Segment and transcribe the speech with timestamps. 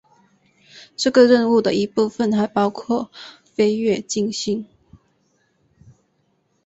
[0.97, 3.11] 这个任务的一部分还包括
[3.53, 4.65] 飞越金星。